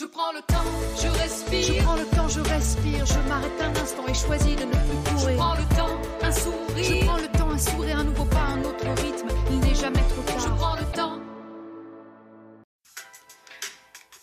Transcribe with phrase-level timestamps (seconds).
[0.00, 0.64] Je prends le temps,
[0.96, 1.62] je respire.
[1.62, 5.12] Je prends le temps, je respire, je m'arrête un instant et choisis de ne plus
[5.12, 5.28] courir.
[5.28, 7.04] Je prends le temps, un Je sourire.
[7.04, 9.28] prends le temps, un sourire, un nouveau pas, un autre rythme.
[9.50, 10.56] Il n'est jamais trop Je tard.
[10.56, 11.20] prends le temps.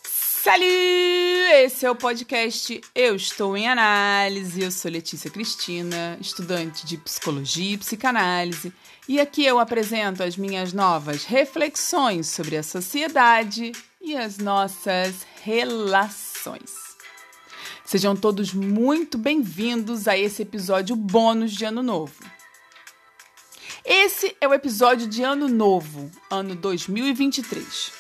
[0.04, 1.38] Salut!
[1.64, 4.60] Esse é o podcast Eu Estou em Análise.
[4.60, 8.74] Eu sou Letícia Cristina, estudante de psicologia e psicanálise,
[9.08, 13.74] e aqui eu apresento as minhas novas reflexões sobre a sociedade
[14.08, 16.96] e as nossas relações.
[17.84, 22.16] Sejam todos muito bem-vindos a esse episódio bônus de Ano Novo.
[23.84, 27.92] Esse é o episódio de Ano Novo, ano 2023.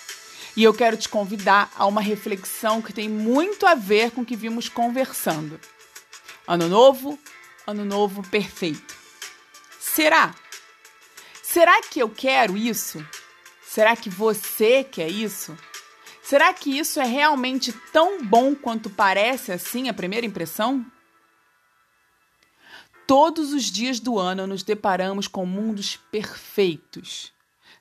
[0.55, 4.25] E eu quero te convidar a uma reflexão que tem muito a ver com o
[4.25, 5.59] que vimos conversando.
[6.47, 7.19] Ano novo,
[7.65, 8.95] ano novo perfeito.
[9.77, 10.33] Será?
[11.43, 13.05] Será que eu quero isso?
[13.61, 15.57] Será que você quer isso?
[16.27, 20.85] Será que isso é realmente tão bom quanto parece assim a primeira impressão?
[23.07, 27.31] Todos os dias do ano nos deparamos com mundos perfeitos.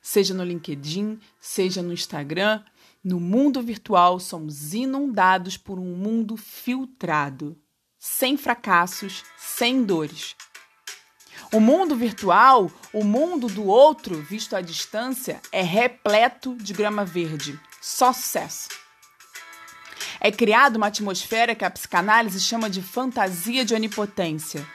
[0.00, 2.62] Seja no LinkedIn, seja no Instagram,
[3.03, 7.60] no mundo virtual somos inundados por um mundo filtrado,
[7.98, 10.36] sem fracassos, sem dores.
[11.53, 17.58] O mundo virtual, o mundo do outro visto à distância, é repleto de grama verde,
[17.86, 18.68] só sucesso.
[20.20, 24.66] É criada uma atmosfera que a psicanálise chama de fantasia de onipotência.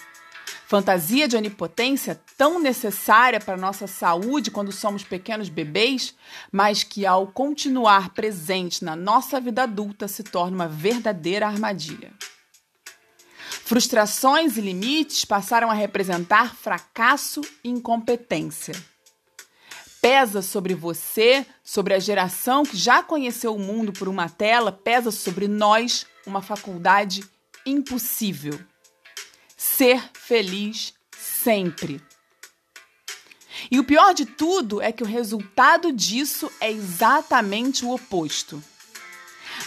[0.65, 6.15] Fantasia de onipotência tão necessária para nossa saúde quando somos pequenos bebês,
[6.49, 12.13] mas que ao continuar presente na nossa vida adulta se torna uma verdadeira armadilha.
[13.65, 18.73] Frustrações e limites passaram a representar fracasso e incompetência.
[20.01, 25.11] Pesa sobre você, sobre a geração que já conheceu o mundo por uma tela, pesa
[25.11, 27.23] sobre nós uma faculdade
[27.65, 28.59] impossível
[29.61, 32.01] ser feliz sempre.
[33.69, 38.61] E o pior de tudo é que o resultado disso é exatamente o oposto.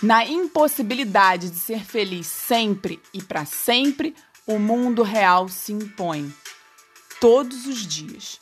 [0.03, 6.35] Na impossibilidade de ser feliz sempre e para sempre, o mundo real se impõe.
[7.21, 8.41] Todos os dias.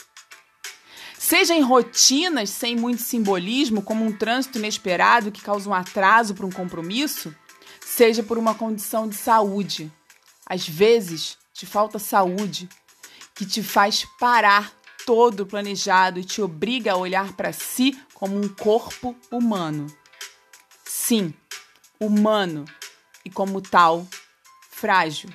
[1.32, 6.44] Seja em rotinas sem muito simbolismo, como um trânsito inesperado que causa um atraso para
[6.44, 7.34] um compromisso,
[7.80, 9.90] seja por uma condição de saúde.
[10.44, 12.68] Às vezes, te falta saúde,
[13.34, 14.74] que te faz parar
[15.06, 19.86] todo planejado e te obriga a olhar para si como um corpo humano.
[20.84, 21.32] Sim,
[21.98, 22.66] humano
[23.24, 24.06] e como tal,
[24.70, 25.30] frágil.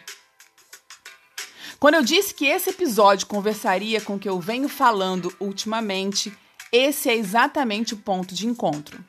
[1.80, 6.36] Quando eu disse que esse episódio conversaria com o que eu venho falando ultimamente,
[6.72, 9.04] esse é exatamente o ponto de encontro.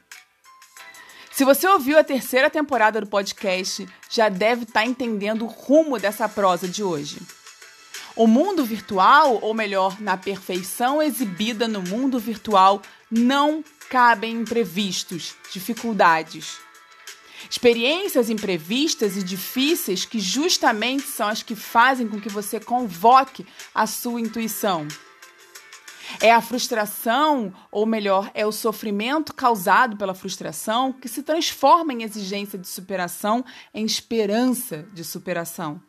[1.33, 6.29] Se você ouviu a terceira temporada do podcast, já deve estar entendendo o rumo dessa
[6.29, 7.19] prosa de hoje.
[8.15, 16.59] O mundo virtual, ou melhor, na perfeição exibida no mundo virtual, não cabem imprevistos, dificuldades.
[17.51, 23.87] Experiências imprevistas e difíceis que justamente são as que fazem com que você convoque a
[23.87, 24.87] sua intuição.
[26.21, 32.03] É a frustração, ou melhor, é o sofrimento causado pela frustração que se transforma em
[32.03, 33.45] exigência de superação,
[33.75, 35.81] em esperança de superação.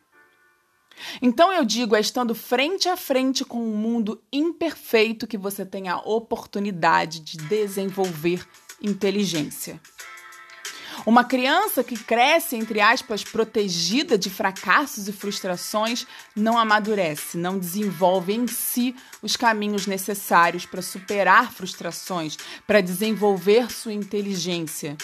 [1.22, 5.88] Então eu digo, é estando frente a frente com um mundo imperfeito que você tem
[5.88, 8.46] a oportunidade de desenvolver
[8.82, 9.80] inteligência.
[11.06, 16.06] Uma criança que cresce, entre aspas, protegida de fracassos e frustrações,
[16.36, 23.92] não amadurece, não desenvolve em si os caminhos necessários para superar frustrações, para desenvolver sua
[23.92, 24.96] inteligência.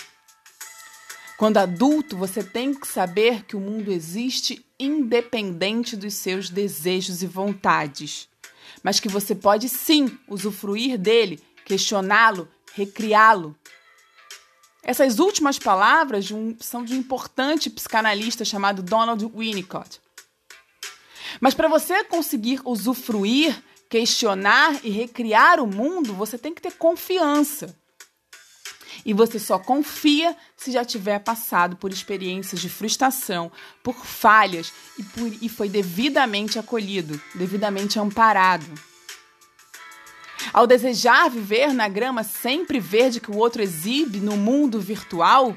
[1.37, 7.27] Quando adulto, você tem que saber que o mundo existe independente dos seus desejos e
[7.27, 8.29] vontades,
[8.83, 13.57] mas que você pode sim usufruir dele, questioná-lo, recriá-lo.
[14.89, 20.01] Essas últimas palavras de um, são de um importante psicanalista chamado Donald Winnicott.
[21.41, 23.61] Mas para você conseguir usufruir,
[23.91, 27.77] questionar e recriar o mundo, você tem que ter confiança.
[29.05, 33.51] E você só confia se já tiver passado por experiências de frustração,
[33.83, 38.73] por falhas e, por, e foi devidamente acolhido, devidamente amparado.
[40.57, 45.55] Ao desejar viver na grama sempre verde que o outro exibe no mundo virtual,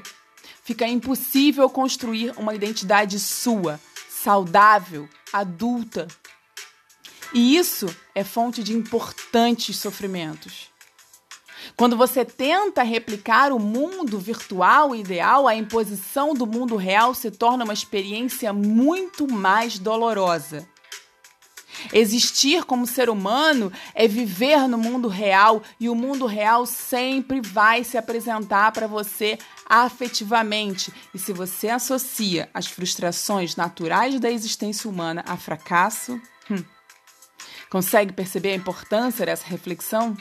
[0.62, 3.80] fica impossível construir uma identidade sua,
[4.10, 6.06] saudável, adulta.
[7.32, 10.68] E isso é fonte de importantes sofrimentos.
[11.74, 17.64] Quando você tenta replicar o mundo virtual ideal, a imposição do mundo real se torna
[17.64, 20.68] uma experiência muito mais dolorosa.
[21.92, 27.84] Existir como ser humano é viver no mundo real e o mundo real sempre vai
[27.84, 29.38] se apresentar para você
[29.68, 30.92] afetivamente.
[31.14, 36.64] E se você associa as frustrações naturais da existência humana a fracasso, hum,
[37.70, 40.16] consegue perceber a importância dessa reflexão?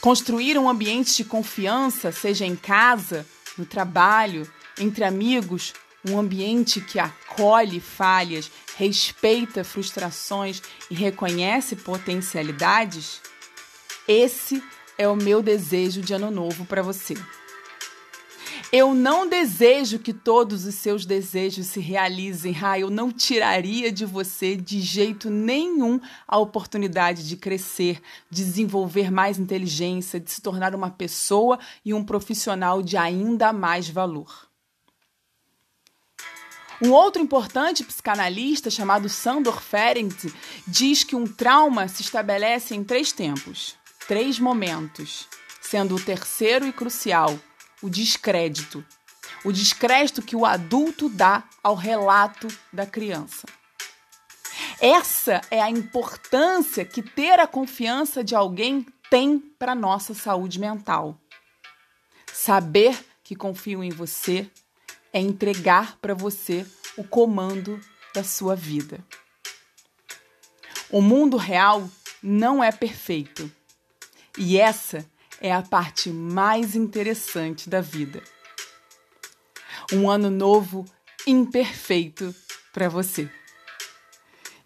[0.00, 3.26] Construir um ambiente de confiança, seja em casa,
[3.56, 4.48] no trabalho,
[4.78, 5.72] entre amigos,
[6.08, 13.20] um ambiente que acolhe falhas, respeita frustrações e reconhece potencialidades?
[14.06, 14.62] Esse
[14.98, 17.14] é o meu desejo de ano novo para você.
[18.72, 22.54] Eu não desejo que todos os seus desejos se realizem.
[22.60, 29.10] Ah, eu não tiraria de você de jeito nenhum a oportunidade de crescer, de desenvolver
[29.10, 34.48] mais inteligência, de se tornar uma pessoa e um profissional de ainda mais valor.
[36.82, 40.32] Um outro importante psicanalista chamado Sandor Ferenczi
[40.66, 43.76] diz que um trauma se estabelece em três tempos,
[44.06, 45.26] três momentos,
[45.62, 47.38] sendo o terceiro e crucial
[47.82, 48.84] o descrédito.
[49.44, 53.46] O descrédito que o adulto dá ao relato da criança.
[54.80, 61.18] Essa é a importância que ter a confiança de alguém tem para nossa saúde mental.
[62.32, 64.50] Saber que confio em você
[65.16, 67.80] é entregar para você o comando
[68.14, 69.02] da sua vida.
[70.90, 71.88] O mundo real
[72.22, 73.50] não é perfeito.
[74.36, 75.06] E essa
[75.40, 78.22] é a parte mais interessante da vida.
[79.90, 80.84] Um ano novo
[81.26, 82.34] imperfeito
[82.70, 83.26] para você.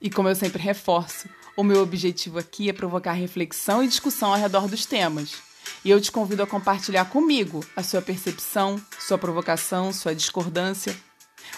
[0.00, 4.40] E como eu sempre reforço, o meu objetivo aqui é provocar reflexão e discussão ao
[4.40, 5.48] redor dos temas
[5.84, 10.96] e eu te convido a compartilhar comigo a sua percepção, sua provocação, sua discordância.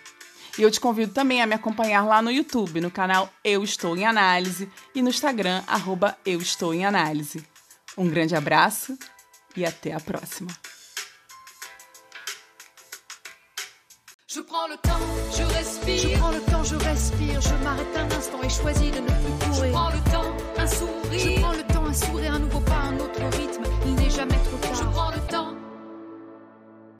[0.56, 3.98] E eu te convido também a me acompanhar lá no YouTube, no canal Eu Estou
[3.98, 7.44] em Análise e no Instagram arroba Eu Estou em Análise.
[7.98, 8.96] Um grande abraço
[9.56, 10.52] e até a próxima.
[14.36, 14.98] Je prends le temps,
[15.32, 16.10] je respire.
[16.10, 17.40] Je prends le temps, je respire.
[17.40, 19.66] Je m'arrête un instant et choisis de ne plus courir.
[19.66, 21.20] Je prends le temps, un sourire.
[21.20, 23.64] Je prends le temps, un sourire, un nouveau pas, un autre rythme.
[23.86, 24.74] Il n'est jamais trop tard.
[24.74, 25.63] Je prends le temps